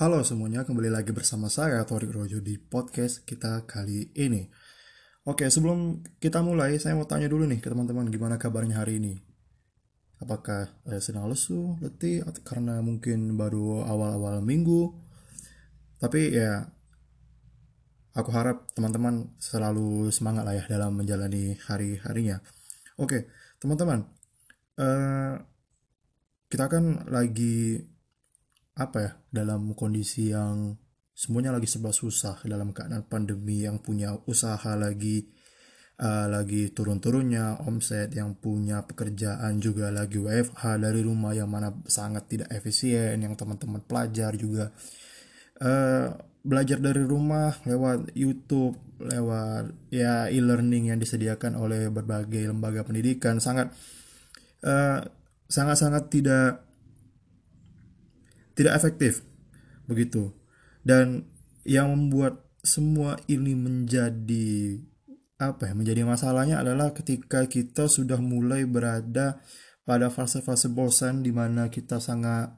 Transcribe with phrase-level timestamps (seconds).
[0.00, 4.48] Halo semuanya, kembali lagi bersama saya Torik Rojo di podcast kita kali ini.
[5.28, 9.20] Oke, sebelum kita mulai, saya mau tanya dulu nih ke teman-teman gimana kabarnya hari ini.
[10.16, 14.88] Apakah eh, sedang lesu, letih, atau karena mungkin baru awal-awal minggu.
[16.00, 16.64] Tapi ya,
[18.16, 22.40] aku harap teman-teman selalu semangat lah ya dalam menjalani hari-harinya.
[22.96, 23.28] Oke,
[23.60, 24.08] teman-teman,
[24.80, 25.44] eh,
[26.48, 27.84] kita kan lagi
[28.80, 30.72] apa ya dalam kondisi yang
[31.12, 35.28] semuanya lagi serba susah dalam keadaan pandemi yang punya usaha lagi
[36.00, 42.24] uh, lagi turun-turunnya omset yang punya pekerjaan juga lagi WFH dari rumah yang mana sangat
[42.32, 44.72] tidak efisien yang teman-teman pelajar juga
[45.60, 46.08] uh,
[46.40, 53.68] belajar dari rumah lewat YouTube lewat ya e-learning yang disediakan oleh berbagai lembaga pendidikan sangat
[54.64, 55.04] uh,
[55.52, 56.69] sangat-sangat tidak
[58.60, 59.24] tidak efektif.
[59.88, 60.36] Begitu.
[60.84, 61.24] Dan
[61.64, 64.76] yang membuat semua ini menjadi
[65.40, 69.40] apa ya menjadi masalahnya adalah ketika kita sudah mulai berada
[69.88, 72.52] pada fase-fase bosan di mana kita sangat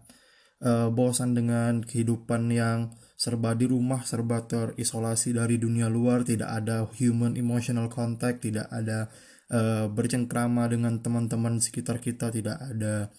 [0.66, 6.82] uh, bosan dengan kehidupan yang serba di rumah, serba terisolasi dari dunia luar, tidak ada
[6.98, 9.06] human emotional contact, tidak ada
[9.54, 13.14] uh, bercengkrama dengan teman-teman sekitar kita, tidak ada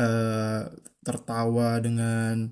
[0.00, 0.64] uh,
[1.04, 2.48] tertawa dengan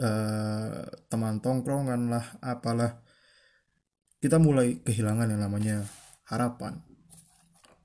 [0.00, 3.04] uh, teman tongkrongan lah apalah.
[4.20, 5.84] Kita mulai kehilangan yang namanya
[6.28, 6.80] harapan.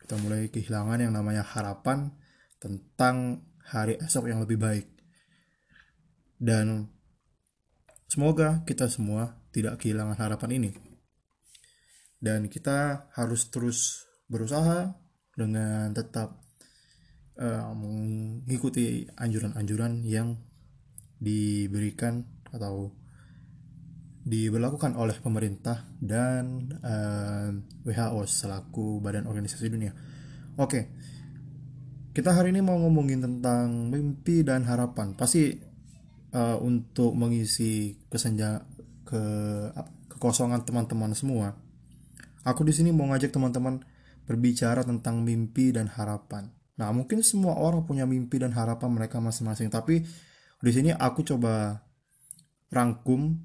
[0.04, 2.12] Kita mulai kehilangan yang namanya harapan
[2.60, 4.88] tentang hari esok yang lebih baik.
[6.36, 6.92] Dan
[8.12, 10.72] semoga kita semua tidak kehilangan harapan ini.
[12.20, 14.92] Dan kita harus terus berusaha
[15.40, 16.45] dengan tetap
[17.39, 20.39] uh, mengikuti anjuran-anjuran yang
[21.19, 22.92] diberikan atau
[24.25, 27.53] diberlakukan oleh pemerintah dan uh,
[27.86, 29.93] eh, WHO selaku Badan Organisasi Dunia.
[30.58, 30.89] Oke,
[32.10, 35.14] kita hari ini mau ngomongin tentang mimpi dan harapan.
[35.14, 35.54] Pasti
[36.33, 38.65] uh, untuk mengisi kesenja
[39.05, 39.23] ke
[40.15, 41.54] kekosongan teman-teman semua.
[42.48, 43.83] Aku di sini mau ngajak teman-teman
[44.26, 46.55] berbicara tentang mimpi dan harapan.
[46.75, 50.03] Nah, mungkin semua orang punya mimpi dan harapan mereka masing-masing, tapi
[50.59, 51.80] di sini aku coba
[52.71, 53.39] rangkum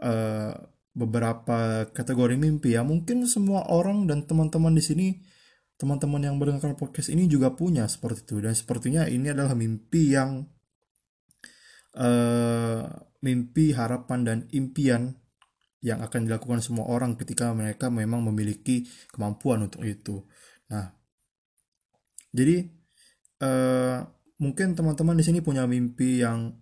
[0.00, 0.54] uh,
[0.96, 2.80] beberapa kategori mimpi ya.
[2.80, 5.06] Mungkin semua orang dan teman-teman di sini,
[5.76, 10.48] teman-teman yang mendengar podcast ini juga punya seperti itu dan sepertinya ini adalah mimpi yang
[11.92, 12.88] uh,
[13.20, 15.20] mimpi, harapan dan impian
[15.84, 20.24] yang akan dilakukan semua orang ketika mereka memang memiliki kemampuan untuk itu.
[20.72, 20.96] Nah,
[22.36, 22.68] jadi
[23.40, 24.04] uh,
[24.36, 26.52] mungkin teman-teman di sini punya mimpi yang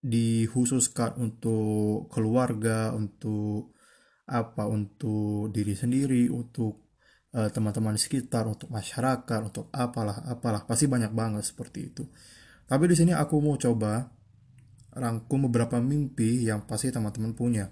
[0.00, 3.76] dikhususkan untuk keluarga, untuk
[4.26, 6.94] apa, untuk diri sendiri, untuk
[7.36, 12.04] uh, teman-teman di sekitar, untuk masyarakat, untuk apalah apalah pasti banyak banget seperti itu.
[12.66, 14.08] Tapi di sini aku mau coba
[14.96, 17.68] rangkum beberapa mimpi yang pasti teman-teman punya.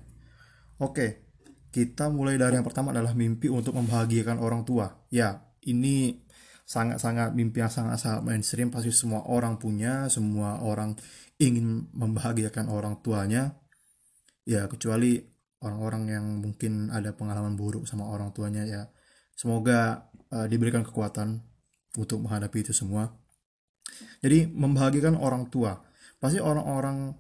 [0.79, 1.33] Oke,
[1.73, 4.91] kita mulai dari yang pertama adalah mimpi untuk membahagiakan orang tua.
[5.11, 6.24] Ya, ini
[6.65, 8.73] sangat-sangat mimpi yang sangat-sangat mainstream.
[8.73, 10.97] Pasti semua orang punya semua orang
[11.39, 13.57] ingin membahagiakan orang tuanya.
[14.45, 15.25] Ya kecuali
[15.65, 18.83] orang-orang yang mungkin ada pengalaman buruk sama orang tuanya ya.
[19.37, 21.41] Semoga uh, diberikan kekuatan
[21.97, 23.09] untuk menghadapi itu semua.
[24.21, 25.81] Jadi membahagiakan orang tua.
[26.21, 27.13] Pasti orang-orang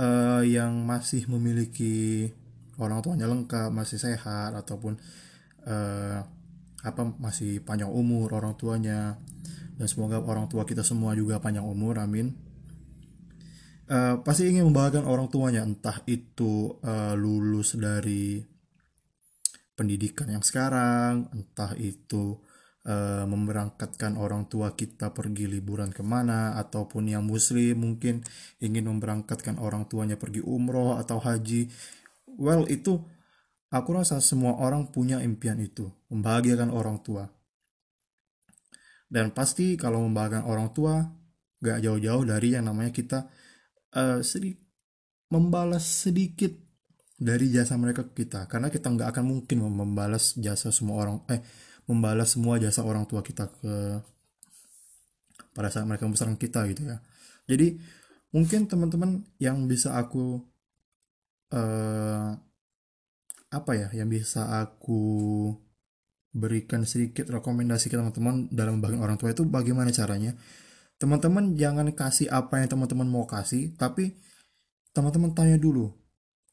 [0.00, 2.28] uh, yang masih memiliki
[2.76, 5.00] orang tuanya lengkap masih sehat ataupun
[5.64, 6.20] uh,
[6.86, 9.18] apa masih panjang umur orang tuanya.
[9.76, 12.32] Dan semoga orang tua kita semua juga panjang umur amin.
[13.86, 18.42] Uh, pasti ingin membahagiakan orang tuanya entah itu uh, lulus dari
[19.78, 22.34] pendidikan yang sekarang entah itu
[22.82, 28.26] uh, memberangkatkan orang tua kita pergi liburan ke mana ataupun yang muslim mungkin
[28.58, 31.68] ingin memberangkatkan orang tuanya pergi umroh atau haji.
[32.40, 33.04] Well itu
[33.76, 37.28] Aku rasa semua orang punya impian itu, membahagiakan orang tua.
[39.06, 41.04] Dan pasti kalau membahagiakan orang tua,
[41.60, 43.28] gak jauh-jauh dari yang namanya kita
[43.96, 44.56] uh, sedi
[45.32, 46.52] membalas sedikit
[47.16, 48.44] dari jasa mereka ke kita.
[48.46, 51.40] Karena kita nggak akan mungkin membalas jasa semua orang, eh,
[51.88, 53.74] membalas semua jasa orang tua kita ke
[55.56, 57.00] pada saat mereka membesarkan kita gitu ya.
[57.48, 57.80] Jadi
[58.36, 60.44] mungkin teman-teman yang bisa aku
[61.56, 62.30] uh,
[63.50, 65.54] apa ya yang bisa aku
[66.36, 70.36] berikan sedikit rekomendasi ke teman-teman dalam membagikan orang tua itu bagaimana caranya?
[70.96, 74.16] Teman-teman jangan kasih apa yang teman-teman mau kasih tapi
[74.92, 75.92] teman-teman tanya dulu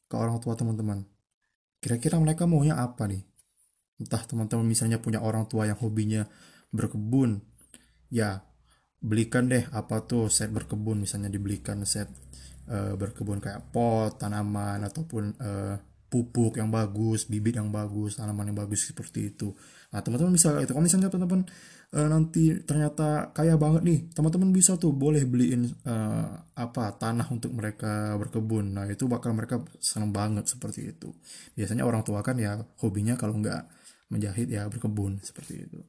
[0.07, 1.03] ke orang tua teman-teman.
[1.83, 3.23] Kira-kira mereka maunya apa nih?
[3.99, 6.27] Entah teman-teman misalnya punya orang tua yang hobinya
[6.73, 7.43] berkebun
[8.09, 8.41] ya
[9.03, 12.07] belikan deh apa tuh set berkebun misalnya dibelikan set
[12.71, 15.75] uh, berkebun kayak pot tanaman ataupun uh,
[16.13, 19.49] pupuk yang bagus bibit yang bagus tanaman yang bagus seperti itu.
[19.89, 21.49] Nah teman-teman bisa itu kalau misalnya teman-teman
[21.97, 27.49] uh, nanti ternyata kaya banget nih teman-teman bisa tuh boleh beliin uh, apa tanah untuk
[27.57, 28.77] mereka berkebun.
[28.77, 31.09] Nah itu bakal mereka senang banget seperti itu.
[31.57, 33.65] Biasanya orang tua kan ya hobinya kalau nggak
[34.13, 35.81] menjahit ya berkebun seperti itu.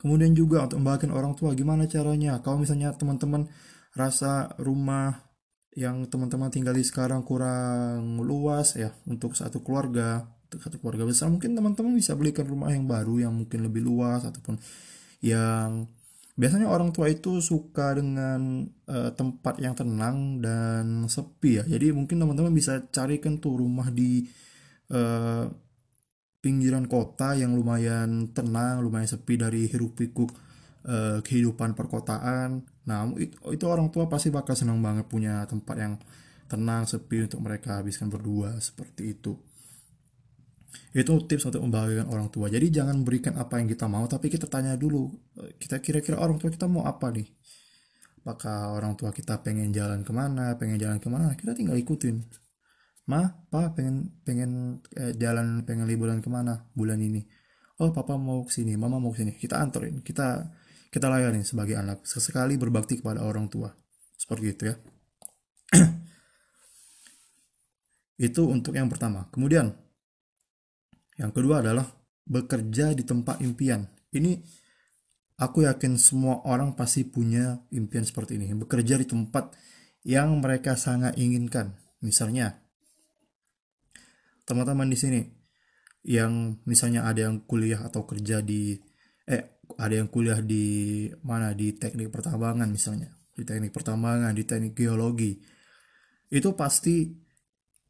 [0.00, 2.40] Kemudian juga untuk membagikan orang tua gimana caranya?
[2.40, 3.44] Kalau misalnya teman-teman
[3.92, 5.29] rasa rumah
[5.78, 11.54] yang teman-teman tinggali sekarang kurang luas ya untuk satu keluarga untuk satu keluarga besar mungkin
[11.54, 14.58] teman-teman bisa belikan rumah yang baru yang mungkin lebih luas ataupun
[15.22, 15.86] yang
[16.34, 21.64] biasanya orang tua itu suka dengan uh, tempat yang tenang dan sepi ya.
[21.68, 24.24] Jadi mungkin teman-teman bisa carikan tuh rumah di
[24.88, 25.44] uh,
[26.40, 30.32] pinggiran kota yang lumayan tenang lumayan sepi dari hiruk pikuk
[30.88, 35.94] uh, kehidupan perkotaan nah itu, orang tua pasti bakal senang banget punya tempat yang
[36.50, 39.38] tenang sepi untuk mereka habiskan berdua seperti itu.
[40.90, 42.50] Itu tips untuk membahagiakan orang tua.
[42.50, 45.06] Jadi jangan berikan apa yang kita mau tapi kita tanya dulu
[45.58, 47.26] kita kira-kira orang tua kita mau apa nih?
[48.20, 51.38] Apakah orang tua kita pengen jalan ke mana pengen jalan ke mana?
[51.38, 52.18] Kita tinggal ikutin.
[53.06, 57.22] Ma pa pengen pengen eh, jalan pengen liburan ke mana bulan ini?
[57.80, 60.50] Oh papa mau ke sini mama mau ke sini kita anterin kita
[60.90, 63.70] kita layani sebagai anak sesekali berbakti kepada orang tua
[64.18, 64.76] seperti itu ya
[68.30, 69.72] itu untuk yang pertama kemudian
[71.20, 71.84] yang kedua adalah
[72.24, 73.84] bekerja di tempat impian.
[74.14, 74.40] Ini
[75.36, 78.56] aku yakin semua orang pasti punya impian seperti ini.
[78.56, 79.52] Bekerja di tempat
[80.08, 81.76] yang mereka sangat inginkan.
[82.00, 82.56] Misalnya,
[84.48, 85.20] teman-teman di sini
[86.08, 88.80] yang misalnya ada yang kuliah atau kerja di
[89.28, 91.52] eh ada yang kuliah di mana?
[91.52, 93.12] Di teknik pertambangan misalnya.
[93.36, 95.36] Di teknik pertambangan di teknik geologi.
[96.30, 97.10] Itu pasti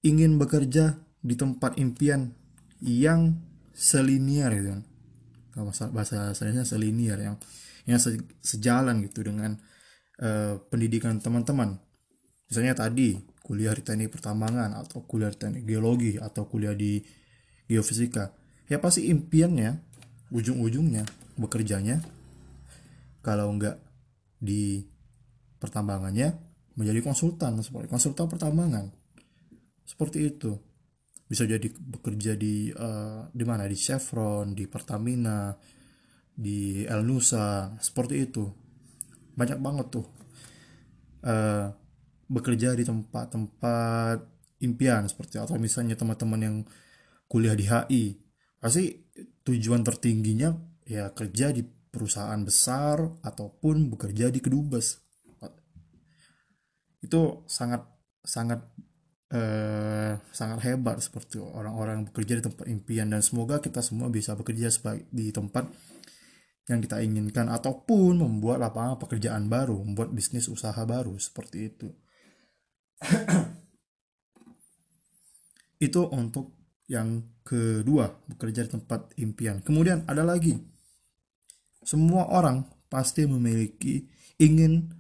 [0.05, 2.33] ingin bekerja di tempat impian
[2.81, 3.37] yang
[3.77, 4.83] selinier gitu kan.
[5.93, 7.37] Bahasa saya selinier yang
[7.85, 9.57] yang se, sejalan gitu dengan
[10.21, 11.81] uh, pendidikan teman-teman.
[12.49, 17.03] Misalnya tadi kuliah di teknik pertambangan atau kuliah di teknik geologi atau kuliah di
[17.67, 18.35] geofisika.
[18.71, 19.90] Ya pasti impiannya
[20.31, 22.03] ujung-ujungnya bekerjanya
[23.21, 23.77] kalau enggak
[24.41, 24.81] di
[25.61, 26.33] pertambangannya
[26.79, 28.89] menjadi konsultan seperti konsultan pertambangan.
[29.85, 30.57] Seperti itu.
[31.31, 33.69] Bisa jadi bekerja di uh, di mana?
[33.69, 35.53] Di Chevron di Pertamina
[36.33, 38.49] di El Nusa seperti itu.
[39.37, 40.07] Banyak banget tuh.
[41.21, 41.69] Uh,
[42.31, 44.25] bekerja di tempat-tempat
[44.65, 46.57] impian seperti atau misalnya teman-teman yang
[47.27, 48.05] kuliah di HI
[48.61, 48.93] pasti
[49.47, 50.53] tujuan tertingginya
[50.85, 55.01] ya kerja di perusahaan besar ataupun bekerja di kedubes
[57.01, 57.83] itu sangat
[58.21, 58.61] sangat
[59.33, 64.69] eh, sangat hebat seperti orang-orang bekerja di tempat impian dan semoga kita semua bisa bekerja
[65.09, 65.65] di tempat
[66.69, 71.91] yang kita inginkan ataupun membuat lapangan pekerjaan baru, membuat bisnis usaha baru seperti itu.
[75.87, 76.60] itu untuk
[76.91, 79.63] yang kedua, bekerja di tempat impian.
[79.63, 80.59] Kemudian ada lagi.
[81.87, 84.03] Semua orang pasti memiliki
[84.43, 84.91] ingin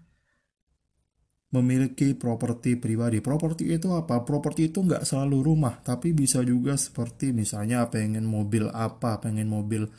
[1.50, 3.18] memiliki properti pribadi.
[3.18, 4.22] Properti itu apa?
[4.22, 9.90] Properti itu nggak selalu rumah, tapi bisa juga seperti misalnya pengen mobil apa, pengen mobil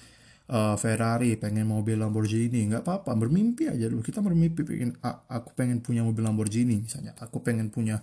[0.47, 3.99] uh, Ferrari, pengen mobil Lamborghini, nggak apa-apa, bermimpi aja dulu.
[3.99, 7.99] Kita bermimpi pengen, aku pengen punya mobil Lamborghini misalnya, aku pengen punya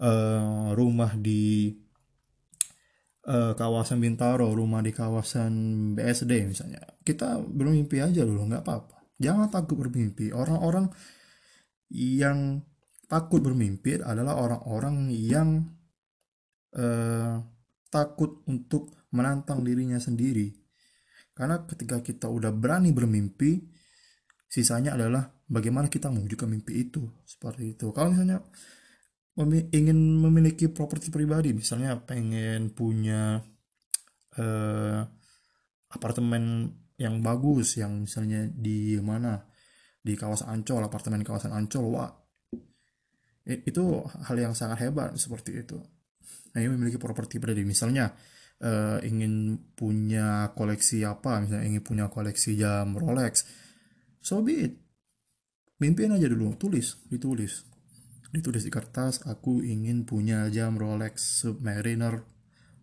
[0.00, 1.76] uh, rumah di
[3.26, 5.52] uh, kawasan Bintaro, rumah di kawasan
[5.94, 6.82] BSD misalnya.
[7.02, 8.96] Kita bermimpi aja dulu, nggak apa-apa.
[9.22, 10.34] Jangan takut bermimpi.
[10.34, 10.90] Orang-orang
[11.92, 12.58] yang
[13.06, 15.60] takut bermimpi adalah orang-orang yang
[16.72, 17.36] eh,
[17.92, 20.48] takut untuk menantang dirinya sendiri.
[21.36, 23.60] Karena ketika kita udah berani bermimpi,
[24.48, 27.04] sisanya adalah bagaimana kita mewujudkan mimpi itu.
[27.28, 27.92] Seperti itu.
[27.92, 28.40] Kalau misalnya
[29.72, 33.40] ingin memiliki properti pribadi, misalnya pengen punya
[34.36, 35.00] eh,
[35.88, 36.68] apartemen
[37.00, 39.40] yang bagus, yang misalnya di mana?
[40.02, 42.12] Di kawasan Ancol apartemen kawasan Ancol wah.
[43.42, 45.78] Itu hal yang sangat hebat seperti itu.
[46.52, 48.12] Nah ini memiliki properti pribadi misalnya
[48.62, 51.42] uh, ingin punya koleksi apa?
[51.42, 53.48] Misalnya ingin punya koleksi jam Rolex.
[54.22, 54.72] So be it.
[55.82, 57.71] Aja dulu tulis ditulis
[58.32, 62.24] ditulis di kertas aku ingin punya jam Rolex Submariner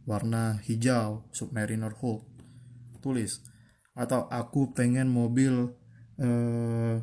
[0.06, 2.22] warna hijau Submariner Hulk.
[3.02, 3.42] Tulis.
[3.98, 5.74] Atau aku pengen mobil
[6.22, 7.02] eh,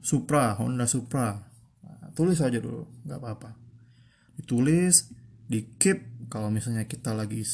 [0.00, 1.36] Supra Honda Supra.
[1.84, 3.50] Nah, tulis aja dulu nggak apa-apa.
[4.40, 5.12] Ditulis
[5.44, 7.44] di keep kalau misalnya kita lagi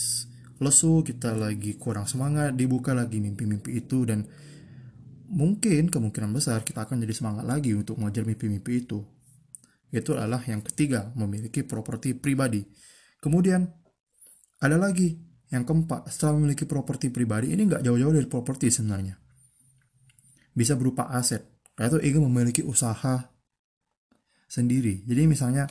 [0.61, 4.29] lesu kita lagi kurang semangat dibuka lagi mimpi-mimpi itu dan
[5.33, 9.01] mungkin kemungkinan besar kita akan jadi semangat lagi untuk mengejar mimpi-mimpi itu
[9.91, 12.63] itu adalah yang ketiga, memiliki properti pribadi.
[13.19, 13.67] Kemudian,
[14.63, 15.19] ada lagi
[15.51, 19.19] yang keempat, setelah memiliki properti pribadi, ini nggak jauh-jauh dari properti sebenarnya.
[20.55, 21.43] Bisa berupa aset,
[21.75, 23.27] yaitu ingin memiliki usaha
[24.47, 25.03] sendiri.
[25.11, 25.67] Jadi misalnya,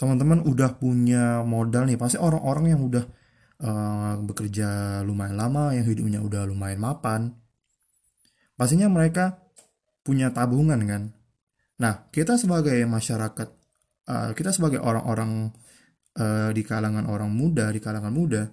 [0.00, 3.04] teman-teman udah punya modal nih, pasti orang-orang yang udah
[3.60, 7.36] uh, bekerja lumayan lama, yang hidupnya udah lumayan mapan,
[8.56, 9.42] pastinya mereka
[10.00, 11.02] punya tabungan kan,
[11.78, 13.48] Nah, kita sebagai masyarakat,
[14.10, 15.54] uh, kita sebagai orang-orang
[16.18, 18.50] uh, di kalangan orang muda, di kalangan muda,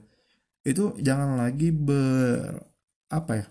[0.65, 2.61] itu jangan lagi ber
[3.09, 3.45] apa ya?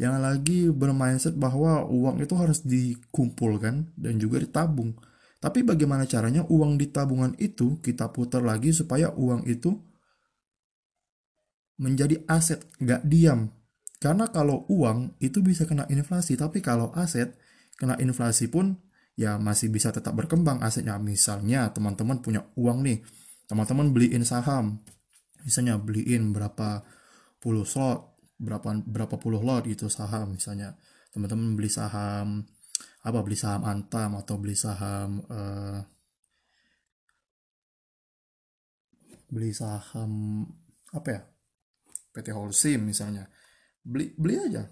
[0.00, 4.96] Jangan lagi bermindset bahwa uang itu harus dikumpulkan dan juga ditabung.
[5.40, 9.76] Tapi bagaimana caranya uang di tabungan itu kita putar lagi supaya uang itu
[11.80, 13.52] menjadi aset, nggak diam.
[14.00, 17.36] Karena kalau uang itu bisa kena inflasi, tapi kalau aset
[17.76, 18.76] kena inflasi pun
[19.20, 20.96] ya masih bisa tetap berkembang asetnya.
[20.96, 23.04] Misalnya teman-teman punya uang nih,
[23.44, 24.80] teman-teman beliin saham,
[25.44, 26.80] misalnya beliin berapa
[27.36, 30.72] puluh slot, berapa berapa puluh lot gitu saham misalnya.
[31.12, 32.48] Teman-teman beli saham
[33.00, 35.80] apa beli saham Antam atau beli saham uh,
[39.28, 40.44] beli saham
[40.92, 41.22] apa ya
[42.12, 43.24] PT Holcim misalnya
[43.80, 44.64] beli beli aja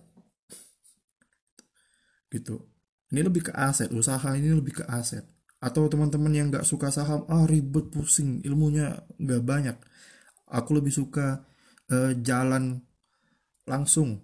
[2.28, 2.77] gitu
[3.08, 5.24] ini lebih ke aset usaha ini lebih ke aset.
[5.58, 9.76] Atau teman-teman yang nggak suka saham ah ribet pusing ilmunya nggak banyak.
[10.48, 11.42] Aku lebih suka
[11.90, 12.84] uh, jalan
[13.66, 14.22] langsung.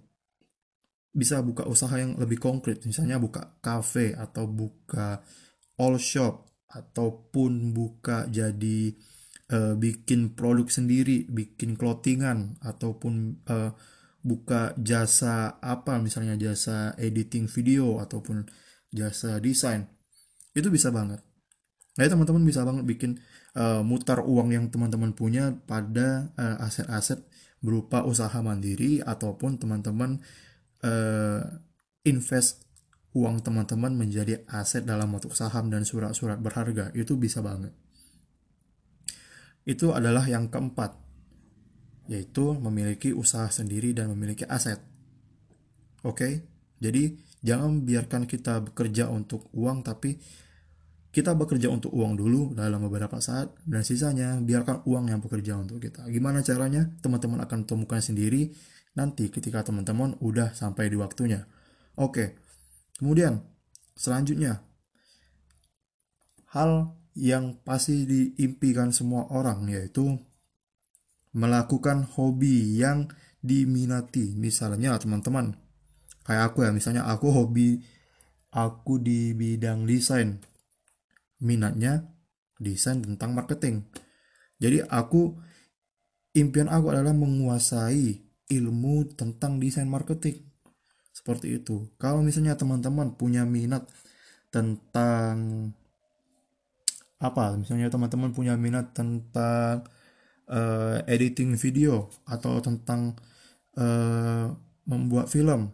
[1.14, 5.22] Bisa buka usaha yang lebih konkret misalnya buka cafe atau buka
[5.78, 8.90] all shop ataupun buka jadi
[9.54, 13.70] uh, bikin produk sendiri bikin clothingan ataupun uh,
[14.24, 18.48] buka jasa apa misalnya jasa editing video ataupun
[18.94, 19.90] jasa desain.
[20.54, 21.18] Itu bisa banget.
[21.98, 23.18] Nah teman-teman bisa banget bikin
[23.58, 27.22] uh, mutar uang yang teman-teman punya pada uh, aset-aset
[27.58, 30.22] berupa usaha mandiri ataupun teman-teman
[30.82, 31.42] uh,
[32.06, 32.66] invest
[33.14, 36.90] uang teman-teman menjadi aset dalam bentuk saham dan surat-surat berharga.
[36.98, 37.70] Itu bisa banget.
[39.64, 40.98] Itu adalah yang keempat
[42.04, 44.76] yaitu memiliki usaha sendiri dan memiliki aset.
[46.04, 46.20] Oke?
[46.20, 46.32] Okay?
[46.84, 50.16] jadi Jangan biarkan kita bekerja untuk uang tapi
[51.14, 55.78] kita bekerja untuk uang dulu dalam beberapa saat dan sisanya biarkan uang yang bekerja untuk
[55.78, 56.08] kita.
[56.10, 56.90] Gimana caranya?
[57.04, 58.50] Teman-teman akan temukan sendiri
[58.98, 61.46] nanti ketika teman-teman udah sampai di waktunya.
[61.94, 62.34] Oke.
[62.98, 63.46] Kemudian
[63.94, 64.66] selanjutnya
[66.50, 70.18] hal yang pasti diimpikan semua orang yaitu
[71.30, 73.06] melakukan hobi yang
[73.38, 74.34] diminati.
[74.34, 75.54] Misalnya teman-teman
[76.24, 77.84] kayak aku ya misalnya aku hobi
[78.54, 80.40] aku di bidang desain.
[81.42, 82.08] Minatnya
[82.56, 83.84] desain tentang marketing.
[84.62, 85.34] Jadi aku
[86.32, 90.40] impian aku adalah menguasai ilmu tentang desain marketing.
[91.10, 91.90] Seperti itu.
[91.98, 93.86] Kalau misalnya teman-teman punya minat
[94.48, 95.68] tentang
[97.18, 97.58] apa?
[97.58, 99.86] Misalnya teman-teman punya minat tentang
[100.48, 103.14] uh, editing video atau tentang
[103.78, 104.50] uh,
[104.84, 105.72] membuat film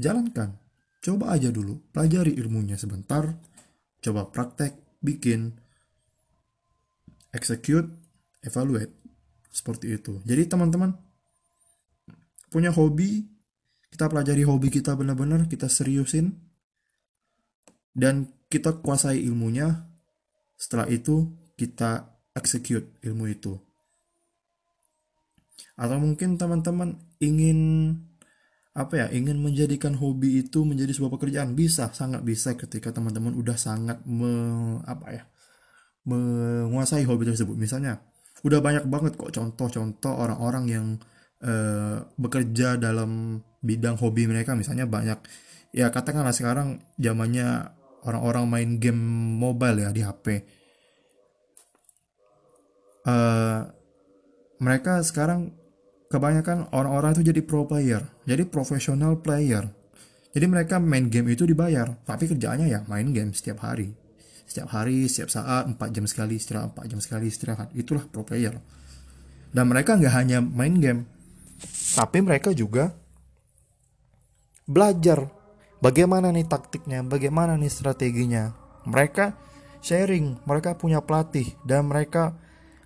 [0.00, 0.56] Jalankan.
[1.04, 3.36] Coba aja dulu, pelajari ilmunya sebentar,
[4.00, 5.52] coba praktek, bikin,
[7.36, 7.88] execute,
[8.40, 8.96] evaluate.
[9.50, 10.20] Seperti itu.
[10.24, 10.94] Jadi teman-teman,
[12.48, 13.26] punya hobi,
[13.90, 16.32] kita pelajari hobi kita benar-benar, kita seriusin,
[17.92, 19.84] dan kita kuasai ilmunya,
[20.54, 21.28] setelah itu
[21.58, 23.58] kita execute ilmu itu.
[25.74, 27.58] Atau mungkin teman-teman ingin
[28.70, 31.58] apa ya ingin menjadikan hobi itu menjadi sebuah pekerjaan?
[31.58, 34.30] Bisa sangat bisa ketika teman-teman udah sangat me,
[34.86, 35.22] apa ya
[36.06, 37.58] menguasai hobi tersebut.
[37.58, 38.00] Misalnya
[38.46, 40.86] udah banyak banget kok contoh-contoh orang-orang yang
[41.44, 44.54] uh, bekerja dalam bidang hobi mereka.
[44.54, 45.18] Misalnya banyak
[45.74, 47.74] ya katakanlah sekarang zamannya
[48.06, 49.02] orang-orang main game
[49.38, 50.26] mobile ya di HP
[53.06, 53.60] uh, eh,
[54.60, 55.56] mereka sekarang
[56.10, 59.70] kebanyakan orang-orang itu jadi pro player, jadi profesional player.
[60.34, 63.94] Jadi mereka main game itu dibayar, tapi kerjaannya ya main game setiap hari.
[64.50, 67.70] Setiap hari, setiap saat, 4 jam sekali istirahat, 4 jam sekali istirahat.
[67.70, 68.58] Itulah pro player.
[69.54, 71.06] Dan mereka nggak hanya main game,
[71.94, 72.90] tapi mereka juga
[74.66, 75.30] belajar
[75.78, 78.50] bagaimana nih taktiknya, bagaimana nih strateginya.
[78.86, 79.38] Mereka
[79.78, 82.34] sharing, mereka punya pelatih, dan mereka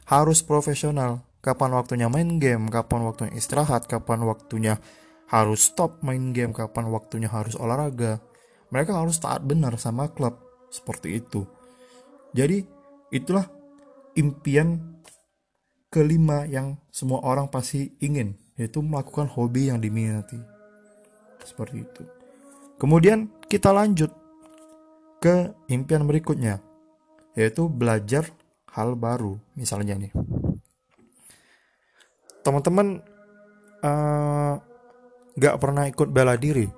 [0.04, 1.23] harus profesional.
[1.44, 4.80] Kapan waktunya main game, kapan waktunya istirahat, kapan waktunya
[5.28, 8.24] harus stop main game, kapan waktunya harus olahraga.
[8.72, 10.40] Mereka harus taat benar sama klub,
[10.72, 11.44] seperti itu.
[12.32, 12.64] Jadi,
[13.12, 13.44] itulah
[14.16, 14.96] impian
[15.92, 20.40] kelima yang semua orang pasti ingin, yaitu melakukan hobi yang diminati.
[21.44, 22.02] Seperti itu.
[22.80, 24.10] Kemudian kita lanjut
[25.20, 26.64] ke impian berikutnya,
[27.36, 28.32] yaitu belajar
[28.74, 29.38] hal baru.
[29.54, 30.10] Misalnya nih,
[32.44, 33.00] teman-teman
[33.80, 34.54] uh,
[35.34, 36.68] gak pernah ikut bela diri,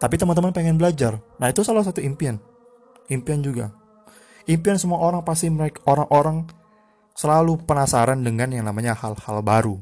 [0.00, 1.20] tapi teman-teman pengen belajar.
[1.38, 2.40] Nah itu salah satu impian,
[3.12, 3.70] impian juga.
[4.50, 6.50] Impian semua orang pasti mereka orang-orang
[7.14, 9.78] selalu penasaran dengan yang namanya hal-hal baru.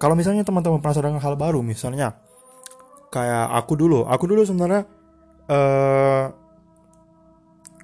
[0.00, 2.16] Kalau misalnya teman-teman penasaran dengan hal baru, misalnya
[3.12, 4.82] kayak aku dulu aku dulu sebenarnya
[5.46, 6.34] uh,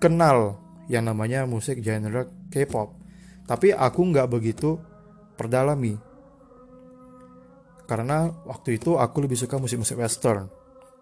[0.02, 0.58] kenal
[0.90, 2.99] yang namanya musik genre K-pop
[3.50, 4.78] tapi aku nggak begitu
[5.34, 5.98] perdalami
[7.90, 10.46] karena waktu itu aku lebih suka musik-musik western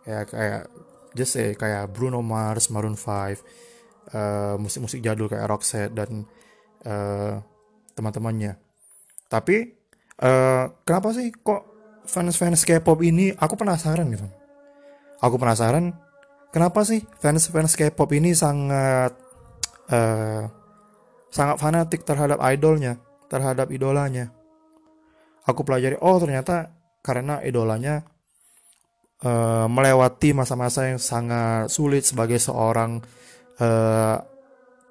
[0.09, 0.62] kayak kayak
[1.12, 3.35] just say kayak Bruno Mars, Maroon 5, uh,
[4.14, 6.25] eh, musik-musik jadul kayak Roxette dan
[6.85, 7.37] uh,
[7.93, 8.57] teman-temannya.
[9.28, 9.57] Tapi
[10.25, 11.62] uh, kenapa sih kok
[12.09, 14.25] fans-fans K-pop ini aku penasaran gitu.
[15.21, 15.93] Aku penasaran
[16.55, 19.12] kenapa sih fans-fans K-pop ini sangat
[19.93, 20.49] uh,
[21.28, 22.97] sangat fanatik terhadap idolnya,
[23.28, 24.32] terhadap idolanya.
[25.49, 28.04] Aku pelajari oh ternyata karena idolanya
[29.25, 33.00] uh, melewati masa-masa yang sangat sulit sebagai seorang
[33.56, 34.16] uh,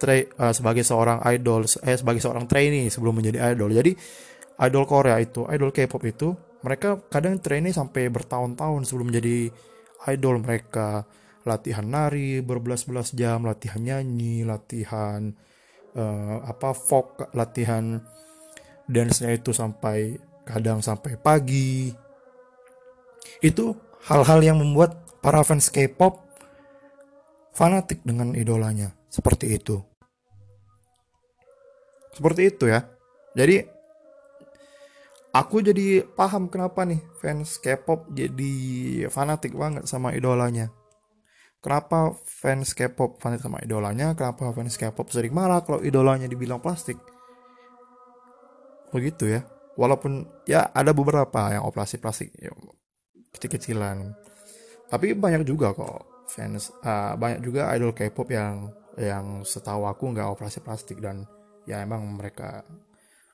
[0.02, 3.70] tra- uh, sebagai seorang idol eh sebagai seorang trainee sebelum menjadi idol.
[3.70, 3.92] Jadi
[4.66, 6.34] idol Korea itu, idol K-pop itu
[6.66, 9.54] mereka kadang training sampai bertahun-tahun sebelum menjadi
[10.10, 11.06] idol mereka
[11.46, 15.32] latihan nari berbelas-belas jam latihan nyanyi latihan
[15.98, 18.00] uh, apa folk latihan
[18.88, 20.16] dance-nya itu sampai
[20.48, 21.92] kadang sampai pagi.
[23.44, 23.76] Itu
[24.08, 26.24] hal-hal yang membuat para fans K-pop
[27.52, 28.96] fanatik dengan idolanya.
[29.12, 29.82] Seperti itu.
[32.16, 32.88] Seperti itu ya.
[33.38, 33.62] Jadi
[35.36, 38.54] aku jadi paham kenapa nih fans K-pop jadi
[39.12, 40.72] fanatik banget sama idolanya.
[41.68, 44.16] Kenapa fans K-pop fanatik sama idolanya?
[44.16, 46.96] Kenapa fans K-pop sering marah kalau idolanya dibilang plastik?
[48.96, 49.44] Begitu ya.
[49.76, 52.56] Walaupun ya ada beberapa yang operasi plastik ya,
[53.36, 54.16] kecil-kecilan.
[54.88, 60.40] Tapi banyak juga kok fans uh, banyak juga idol K-pop yang yang setahu aku nggak
[60.40, 61.28] operasi plastik dan
[61.68, 62.64] ya emang mereka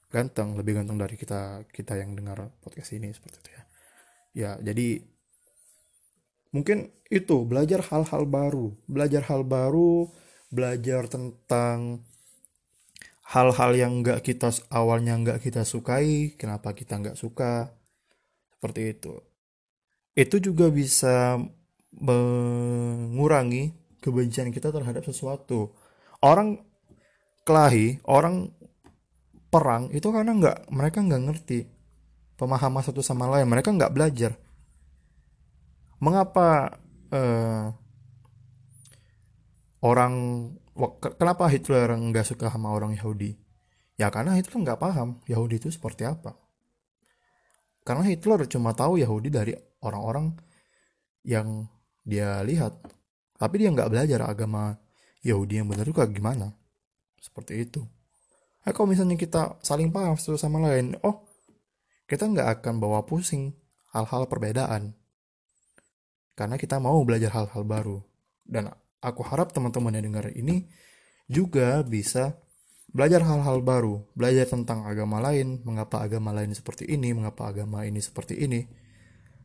[0.10, 3.63] ganteng lebih ganteng dari kita kita yang dengar podcast ini seperti itu ya
[4.34, 5.12] ya jadi
[6.54, 8.72] mungkin itu belajar hal-hal baru.
[8.88, 10.08] Belajar hal baru
[10.54, 12.06] belajar tentang
[13.34, 17.74] hal-hal yang nggak kita awalnya nggak kita sukai kenapa kita nggak suka.
[18.54, 19.13] Seperti itu.
[20.13, 21.42] Itu juga bisa
[21.94, 25.74] mengurangi kebencian kita terhadap sesuatu.
[26.22, 26.62] Orang
[27.44, 28.54] kelahi orang
[29.52, 31.60] perang itu karena nggak mereka nggak ngerti
[32.38, 33.50] pemahaman satu sama lain.
[33.50, 34.38] Mereka nggak belajar
[36.01, 36.79] mengapa
[37.12, 37.73] uh,
[39.84, 40.13] orang
[41.19, 43.36] kenapa Hitler nggak suka sama orang Yahudi?
[43.99, 46.34] Ya karena Hitler nggak paham Yahudi itu seperti apa.
[47.84, 49.53] Karena Hitler cuma tahu Yahudi dari
[49.84, 50.34] orang-orang
[51.27, 51.67] yang
[52.01, 52.79] dia lihat.
[53.36, 54.79] Tapi dia nggak belajar agama
[55.19, 56.56] Yahudi yang benar juga gimana?
[57.19, 57.84] Seperti itu.
[58.63, 61.27] Nah, kalau misalnya kita saling paham satu sama lain, oh,
[62.08, 63.51] kita nggak akan bawa pusing
[63.91, 64.95] hal-hal perbedaan.
[66.34, 68.02] Karena kita mau belajar hal-hal baru.
[68.43, 70.65] Dan aku harap teman-teman yang dengar ini
[71.30, 72.38] juga bisa
[72.93, 77.98] belajar hal-hal baru, belajar tentang agama lain, mengapa agama lain seperti ini, mengapa agama ini
[77.98, 78.65] seperti ini.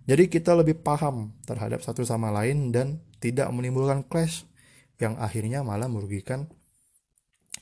[0.08, 4.48] Jadi kita lebih paham terhadap satu sama lain dan tidak menimbulkan clash
[4.96, 6.48] yang akhirnya malah merugikan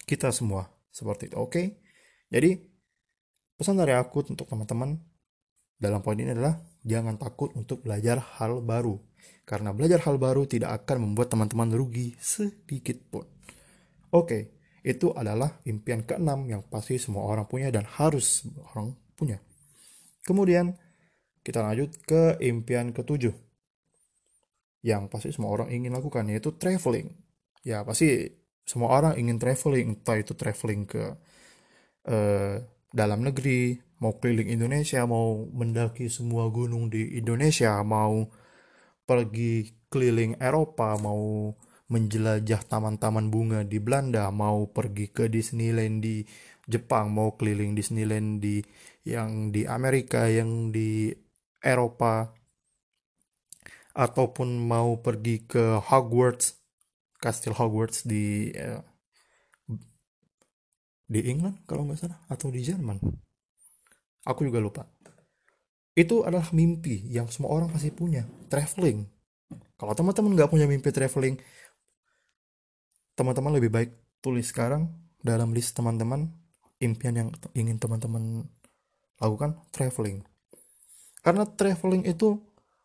[0.07, 0.71] kita semua.
[0.95, 1.37] Seperti itu.
[1.37, 1.51] Oke.
[1.51, 1.67] Okay?
[2.31, 2.51] Jadi
[3.59, 4.97] pesan dari aku untuk teman-teman
[5.77, 8.97] dalam poin ini adalah jangan takut untuk belajar hal baru.
[9.43, 13.27] Karena belajar hal baru tidak akan membuat teman-teman rugi sedikit pun.
[14.15, 14.55] Oke,
[14.87, 19.43] itu adalah impian keenam yang pasti semua orang punya dan harus orang punya.
[20.23, 20.75] Kemudian,
[21.43, 23.35] kita lanjut ke impian ketujuh
[24.87, 27.11] yang pasti semua orang ingin lakukan yaitu traveling
[27.67, 28.31] ya pasti
[28.63, 31.03] semua orang ingin traveling entah itu traveling ke
[32.07, 32.63] eh,
[32.95, 38.29] dalam negeri mau keliling Indonesia mau mendaki semua gunung di Indonesia mau
[39.07, 41.55] pergi keliling Eropa mau
[41.87, 46.27] menjelajah taman-taman bunga di Belanda mau pergi ke Disneyland di
[46.67, 48.59] Jepang mau keliling Disneyland di
[49.07, 51.15] yang di Amerika yang di
[51.63, 52.35] Eropa
[53.97, 56.61] ataupun mau pergi ke Hogwarts,
[57.17, 58.83] Kastil Hogwarts di uh,
[61.07, 62.99] di England kalau nggak salah atau di Jerman.
[64.27, 64.83] Aku juga lupa.
[65.97, 69.07] Itu adalah mimpi yang semua orang pasti punya, traveling.
[69.79, 71.41] Kalau teman-teman nggak punya mimpi traveling,
[73.17, 76.29] teman-teman lebih baik tulis sekarang dalam list teman-teman
[76.83, 78.45] impian yang ingin teman-teman
[79.17, 80.21] lakukan traveling.
[81.25, 82.37] Karena traveling itu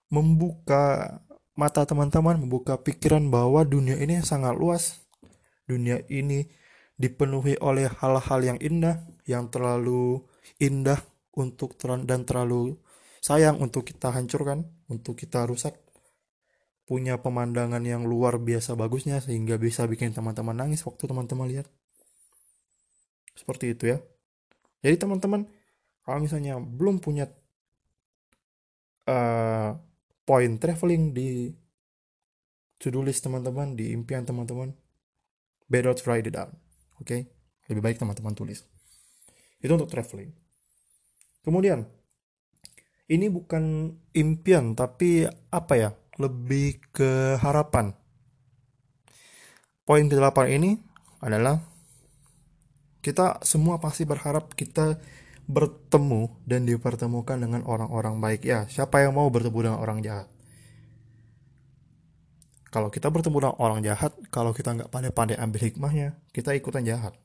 [0.08, 1.20] membuka
[1.54, 5.04] mata teman-teman, membuka pikiran bahwa dunia ini sangat luas.
[5.68, 6.48] Dunia ini
[6.96, 10.24] dipenuhi oleh hal-hal yang indah, yang terlalu
[10.60, 11.00] indah
[11.36, 12.76] untuk ter dan terlalu
[13.22, 15.78] sayang untuk kita hancurkan, untuk kita rusak.
[16.84, 21.68] Punya pemandangan yang luar biasa bagusnya sehingga bisa bikin teman-teman nangis waktu teman-teman lihat.
[23.38, 23.98] Seperti itu ya.
[24.84, 25.48] Jadi teman-teman
[26.04, 27.30] kalau misalnya belum punya
[29.08, 29.78] uh,
[30.26, 31.54] poin traveling di
[32.82, 34.74] to-do list teman-teman, di impian teman-teman,
[35.70, 36.50] better write it down.
[36.98, 37.06] Oke?
[37.06, 37.22] Okay?
[37.70, 38.66] Lebih baik teman-teman tulis.
[39.62, 40.41] Itu untuk traveling.
[41.42, 41.86] Kemudian,
[43.10, 45.90] ini bukan impian, tapi apa ya?
[46.22, 47.98] Lebih ke harapan.
[49.84, 50.78] Poin ke-8 ini
[51.22, 51.62] adalah
[53.02, 55.02] kita semua pasti berharap kita
[55.50, 60.30] bertemu dan dipertemukan dengan orang-orang baik ya siapa yang mau bertemu dengan orang jahat
[62.72, 67.18] kalau kita bertemu dengan orang jahat kalau kita nggak pandai-pandai ambil hikmahnya kita ikutan jahat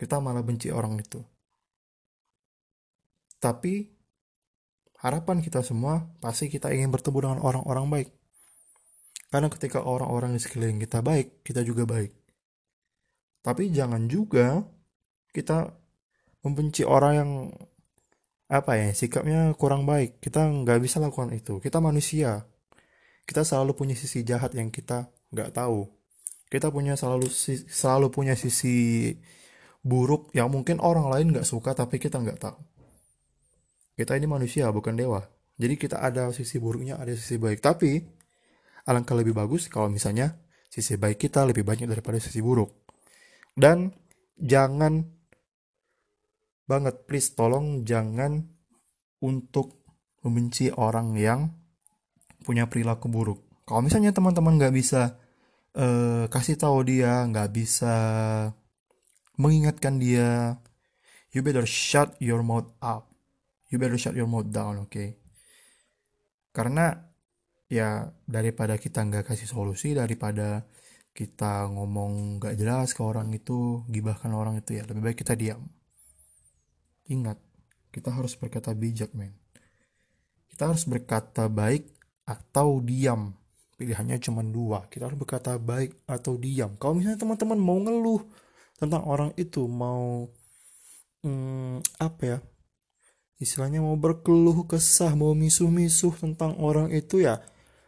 [0.00, 1.22] kita malah benci orang itu
[3.42, 3.90] tapi
[5.02, 8.08] harapan kita semua pasti kita ingin bertemu dengan orang-orang baik.
[9.34, 12.14] Karena ketika orang-orang di sekeliling kita baik kita juga baik.
[13.42, 14.62] Tapi jangan juga
[15.34, 15.74] kita
[16.46, 17.30] membenci orang yang
[18.46, 20.22] apa ya sikapnya kurang baik.
[20.22, 21.58] Kita nggak bisa lakukan itu.
[21.58, 22.46] Kita manusia.
[23.26, 25.90] Kita selalu punya sisi jahat yang kita nggak tahu.
[26.46, 27.26] Kita punya selalu
[27.66, 29.10] selalu punya sisi
[29.82, 32.71] buruk yang mungkin orang lain nggak suka tapi kita nggak tahu
[34.02, 35.22] kita ini manusia bukan dewa.
[35.54, 37.62] Jadi kita ada sisi buruknya ada sisi baik.
[37.62, 38.02] Tapi
[38.90, 40.34] alangkah lebih bagus kalau misalnya
[40.66, 42.82] sisi baik kita lebih banyak daripada sisi buruk.
[43.54, 43.94] Dan
[44.34, 45.06] jangan
[46.66, 48.42] banget please tolong jangan
[49.22, 49.86] untuk
[50.26, 51.46] membenci orang yang
[52.42, 53.62] punya perilaku buruk.
[53.62, 55.14] Kalau misalnya teman-teman nggak bisa
[55.78, 57.94] uh, kasih tahu dia nggak bisa
[59.38, 60.58] mengingatkan dia
[61.30, 63.11] you better shut your mouth up
[63.72, 65.16] you better shut your mouth down oke okay?
[66.52, 67.08] karena
[67.72, 70.68] ya daripada kita nggak kasih solusi daripada
[71.16, 75.64] kita ngomong nggak jelas ke orang itu gibahkan orang itu ya lebih baik kita diam
[77.10, 77.38] Ingat,
[77.90, 79.34] kita harus berkata bijak, men.
[80.46, 81.90] Kita harus berkata baik
[82.22, 83.34] atau diam.
[83.74, 84.86] Pilihannya cuma dua.
[84.86, 86.78] Kita harus berkata baik atau diam.
[86.78, 88.22] Kalau misalnya teman-teman mau ngeluh
[88.78, 90.30] tentang orang itu, mau
[91.26, 92.38] hmm, apa ya?
[93.40, 97.42] Istilahnya mau berkeluh kesah, mau misuh-misuh tentang orang itu ya,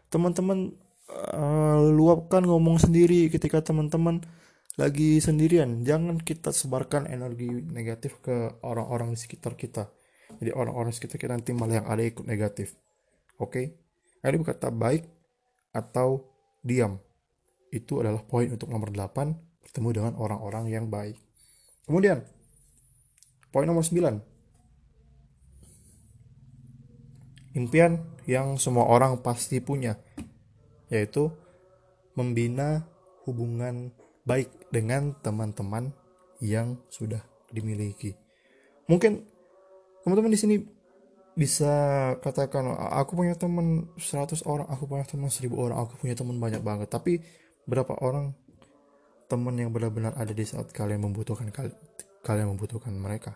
[0.08, 0.74] teman-teman
[1.10, 4.24] uh, luapkan ngomong sendiri ketika teman-teman
[4.74, 5.86] lagi sendirian.
[5.86, 9.90] Jangan kita sebarkan energi negatif ke orang-orang di sekitar kita.
[10.40, 12.74] Jadi orang-orang sekitar kita nanti malah yang ada ikut negatif.
[13.38, 13.78] Oke?
[14.22, 14.30] Okay?
[14.30, 15.04] ini berkata baik
[15.70, 16.26] atau
[16.64, 16.98] diam.
[17.70, 21.18] Itu adalah poin untuk nomor 8 bertemu dengan orang-orang yang baik.
[21.84, 22.24] Kemudian
[23.52, 24.33] poin nomor 9
[27.54, 29.96] impian yang semua orang pasti punya
[30.92, 31.32] yaitu
[32.14, 32.86] membina
[33.26, 33.90] hubungan
[34.22, 35.90] baik dengan teman-teman
[36.38, 38.14] yang sudah dimiliki.
[38.86, 39.24] Mungkin
[40.04, 40.56] teman-teman di sini
[41.34, 46.36] bisa katakan aku punya teman 100 orang, aku punya teman 1000 orang, aku punya teman
[46.38, 46.88] banyak banget.
[46.90, 47.18] Tapi
[47.66, 48.36] berapa orang
[49.26, 51.50] teman yang benar-benar ada di saat kalian membutuhkan
[52.22, 53.34] kalian membutuhkan mereka?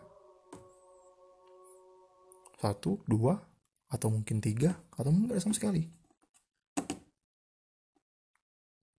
[2.58, 3.38] Satu, dua,
[3.88, 5.82] atau mungkin tiga, atau mungkin sama sekali.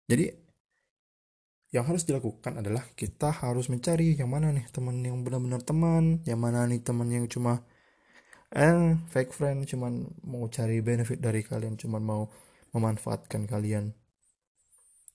[0.09, 0.25] Jadi
[1.69, 6.41] yang harus dilakukan adalah kita harus mencari yang mana nih teman yang benar-benar teman, yang
[6.41, 7.61] mana nih teman yang cuma
[8.57, 12.23] and fake friend cuman mau cari benefit dari kalian cuman mau
[12.73, 13.93] memanfaatkan kalian.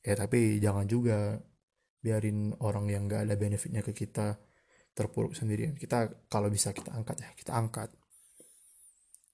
[0.06, 1.42] Ya tapi jangan juga
[2.04, 4.38] biarin orang yang gak ada benefitnya ke kita
[4.94, 5.74] terpuruk sendirian.
[5.74, 7.90] Kita kalau bisa kita angkat ya kita angkat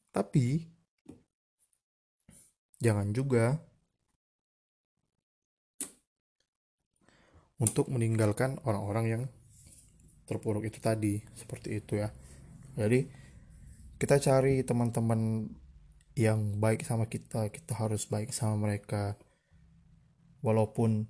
[0.09, 0.65] tapi
[2.79, 3.59] jangan juga
[7.59, 9.23] untuk meninggalkan orang-orang yang
[10.23, 12.09] terpuruk itu tadi seperti itu ya.
[12.79, 13.03] Jadi
[13.99, 15.51] kita cari teman-teman
[16.15, 19.19] yang baik sama kita kita harus baik sama mereka.
[20.39, 21.03] Walaupun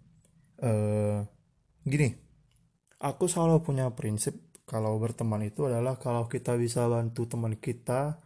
[0.65, 1.21] uh,
[1.85, 2.09] gini
[2.97, 4.35] aku selalu punya prinsip
[4.65, 8.17] kalau berteman itu adalah kalau kita bisa bantu teman kita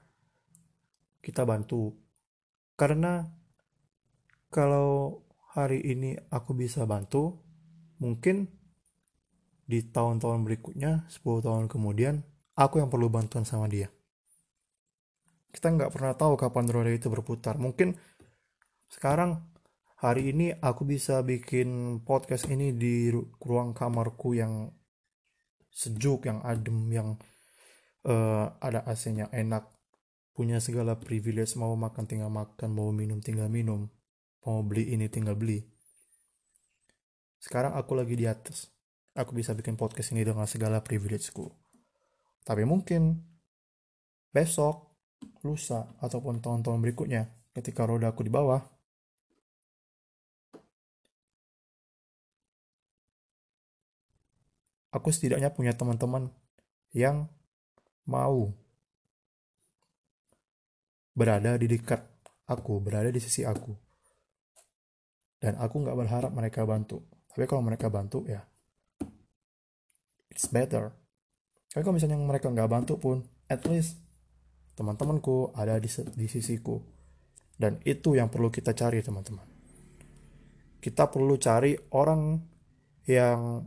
[1.24, 1.96] kita bantu.
[2.76, 3.24] Karena
[4.52, 5.24] kalau
[5.56, 7.40] hari ini aku bisa bantu
[8.04, 8.52] mungkin
[9.64, 12.20] di tahun-tahun berikutnya 10 tahun kemudian
[12.60, 13.88] aku yang perlu bantuan sama dia.
[15.54, 17.56] Kita nggak pernah tahu kapan roda itu berputar.
[17.56, 17.96] Mungkin
[18.92, 19.40] sekarang
[20.04, 23.10] hari ini aku bisa bikin podcast ini di
[23.40, 24.68] ruang kamarku yang
[25.74, 27.10] sejuk yang adem yang
[28.06, 29.73] uh, ada AC-nya enak
[30.34, 33.86] punya segala privilege mau makan tinggal makan mau minum tinggal minum
[34.44, 35.74] mau beli ini tinggal beli
[37.44, 38.72] sekarang aku lagi di atas.
[39.20, 41.52] Aku bisa bikin podcast ini dengan segala privilegeku.
[42.48, 43.20] Tapi mungkin
[44.32, 44.96] besok,
[45.44, 48.64] lusa, ataupun tahun-tahun berikutnya, ketika roda aku di bawah,
[54.96, 56.32] aku setidaknya punya teman-teman
[56.96, 57.28] yang
[58.08, 58.56] mau
[61.14, 62.02] berada di dekat
[62.50, 63.72] aku, berada di sisi aku.
[65.38, 67.06] Dan aku nggak berharap mereka bantu.
[67.30, 68.42] Tapi kalau mereka bantu ya
[70.34, 70.90] it's better.
[71.70, 74.02] Tapi kalau misalnya mereka nggak bantu pun at least
[74.74, 76.82] teman-temanku ada di, di sisiku.
[77.54, 79.46] Dan itu yang perlu kita cari teman-teman.
[80.82, 82.42] Kita perlu cari orang
[83.06, 83.62] yang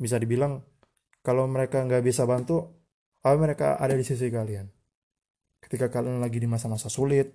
[0.00, 0.64] bisa dibilang
[1.20, 2.72] kalau mereka nggak bisa bantu
[3.20, 4.79] mereka ada di sisi kalian
[5.60, 7.32] ketika kalian lagi di masa-masa sulit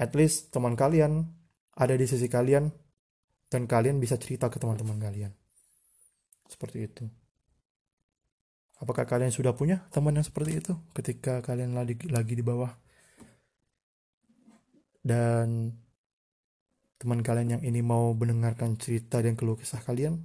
[0.00, 1.28] at least teman kalian
[1.76, 2.72] ada di sisi kalian
[3.52, 5.32] dan kalian bisa cerita ke teman-teman kalian.
[6.48, 7.04] Seperti itu.
[8.80, 12.72] Apakah kalian sudah punya teman yang seperti itu ketika kalian lagi, lagi di bawah?
[15.04, 15.76] Dan
[16.96, 20.16] teman kalian yang ini mau mendengarkan cerita dan keluh kesah kalian?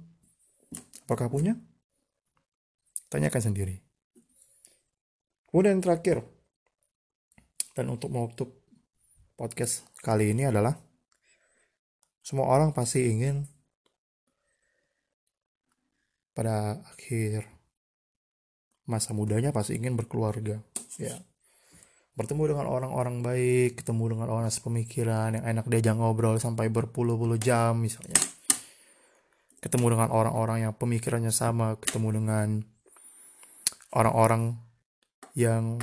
[1.04, 1.52] Apakah punya?
[3.12, 3.85] Tanyakan sendiri.
[5.56, 6.20] Kemudian terakhir,
[7.72, 8.60] dan untuk menutup
[9.40, 10.76] podcast kali ini adalah
[12.20, 13.48] semua orang pasti ingin
[16.36, 17.48] pada akhir
[18.84, 20.60] masa mudanya pasti ingin berkeluarga.
[21.00, 21.24] Ya.
[22.20, 27.80] Bertemu dengan orang-orang baik ketemu dengan orang sepemikiran yang enak diajak ngobrol sampai berpuluh-puluh jam
[27.80, 28.20] misalnya.
[29.64, 32.60] Ketemu dengan orang-orang yang pemikirannya sama ketemu dengan
[33.96, 34.65] orang-orang
[35.36, 35.76] yang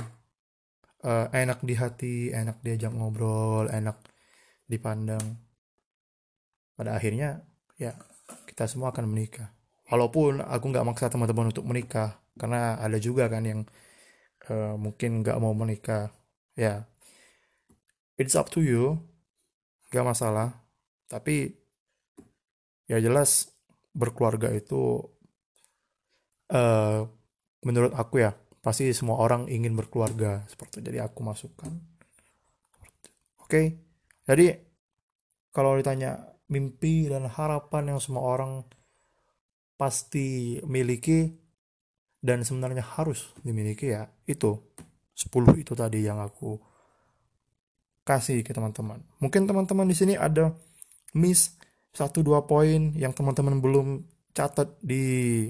[1.06, 4.02] uh, enak di hati enak diajak ngobrol enak
[4.66, 5.38] dipandang.
[6.74, 7.46] Pada akhirnya
[7.78, 7.94] ya
[8.50, 9.54] kita semua akan menikah.
[9.86, 13.60] Walaupun aku nggak maksa teman-teman untuk menikah karena ada juga kan yang
[14.50, 16.10] uh, mungkin nggak mau menikah.
[16.58, 16.90] Ya
[18.18, 18.98] it's up to you.
[19.94, 20.58] Nggak masalah.
[21.06, 21.54] Tapi
[22.90, 23.54] ya jelas
[23.94, 24.98] berkeluarga itu
[26.50, 27.06] uh,
[27.62, 28.34] menurut aku ya
[28.64, 30.88] pasti semua orang ingin berkeluarga seperti itu.
[30.88, 31.68] jadi aku masukkan
[33.44, 33.62] oke
[34.24, 34.46] jadi
[35.52, 38.64] kalau ditanya mimpi dan harapan yang semua orang
[39.76, 41.36] pasti miliki
[42.24, 44.56] dan sebenarnya harus dimiliki ya itu
[45.12, 46.56] 10 itu tadi yang aku
[48.04, 49.00] kasih ke teman-teman.
[49.18, 50.52] Mungkin teman-teman di sini ada
[51.16, 51.56] miss
[51.94, 54.04] satu dua poin yang teman-teman belum
[54.36, 55.48] catat di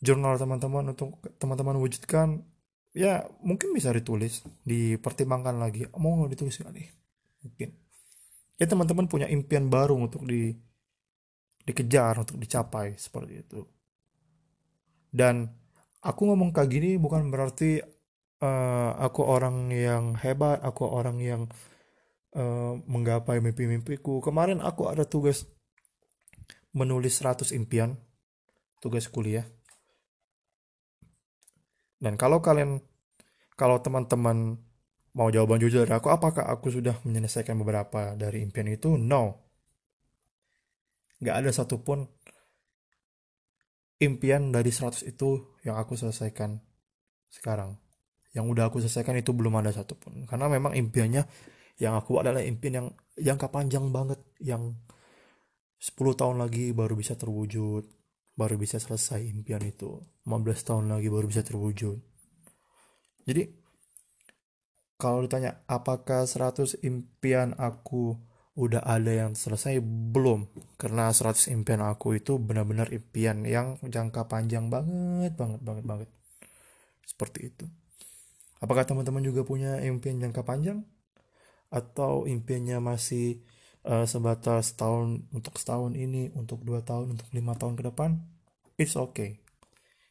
[0.00, 2.44] jurnal teman-teman untuk teman-teman wujudkan
[2.96, 5.88] ya mungkin bisa ditulis dipertimbangkan lagi.
[5.96, 6.88] Mau nggak ditulis nih?
[7.44, 7.68] Mungkin.
[8.56, 10.56] Ya teman-teman punya impian baru untuk di
[11.66, 13.60] dikejar untuk dicapai seperti itu.
[15.12, 15.44] Dan
[16.00, 17.84] aku ngomong kayak gini bukan berarti
[18.40, 21.42] uh, aku orang yang hebat aku orang yang
[22.32, 24.24] uh, menggapai mimpi-mimpiku.
[24.24, 25.44] Kemarin aku ada tugas
[26.76, 27.96] menulis 100 impian
[28.84, 29.48] tugas kuliah
[32.02, 32.80] dan kalau kalian
[33.56, 34.60] kalau teman-teman
[35.16, 39.00] mau jawaban jujur dari aku apakah aku sudah menyelesaikan beberapa dari impian itu?
[39.00, 39.48] No.
[41.24, 42.04] Gak ada satupun
[43.96, 46.60] impian dari 100 itu yang aku selesaikan
[47.32, 47.80] sekarang.
[48.36, 50.28] Yang udah aku selesaikan itu belum ada satupun.
[50.28, 51.24] Karena memang impiannya
[51.80, 54.76] yang aku adalah impian yang jangka panjang banget yang
[55.80, 57.88] 10 tahun lagi baru bisa terwujud
[58.36, 59.98] baru bisa selesai impian itu.
[60.28, 61.98] 15 tahun lagi baru bisa terwujud.
[63.26, 63.42] Jadi
[64.96, 68.16] kalau ditanya apakah 100 impian aku
[68.56, 69.80] udah ada yang selesai?
[69.84, 70.48] Belum.
[70.76, 76.08] Karena 100 impian aku itu benar-benar impian yang jangka panjang banget banget banget banget.
[77.08, 77.64] Seperti itu.
[78.60, 80.84] Apakah teman-teman juga punya impian jangka panjang?
[81.68, 83.44] Atau impiannya masih
[83.86, 88.18] uh, sebatas tahun untuk setahun ini, untuk dua tahun, untuk lima tahun ke depan,
[88.76, 89.38] it's okay.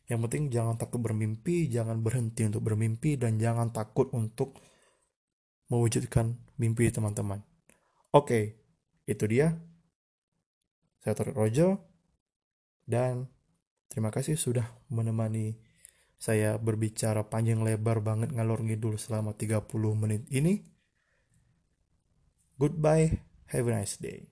[0.07, 4.57] Yang penting jangan takut bermimpi, jangan berhenti untuk bermimpi, dan jangan takut untuk
[5.67, 7.43] mewujudkan mimpi teman-teman.
[8.15, 8.43] Oke, okay,
[9.09, 9.57] itu dia.
[11.03, 11.81] Saya Torik Rojo,
[12.85, 13.29] dan
[13.89, 15.57] terima kasih sudah menemani
[16.15, 20.63] saya berbicara panjang lebar banget ngalor ngidul selama 30 menit ini.
[22.55, 23.34] Goodbye.
[23.47, 24.27] Have a nice day.